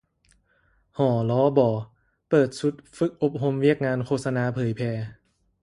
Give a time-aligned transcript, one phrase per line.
[0.97, 0.99] ຫ
[1.29, 1.59] ລບ
[2.29, 4.91] ເປີດຊຸດຝຶກອົບຮົມວຽກງານໂຄສະນາເຜີຍແຜ່